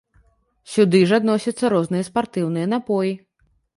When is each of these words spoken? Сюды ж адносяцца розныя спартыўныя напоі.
Сюды 0.75 1.01
ж 1.11 1.19
адносяцца 1.21 1.71
розныя 1.73 2.07
спартыўныя 2.09 2.67
напоі. 2.73 3.13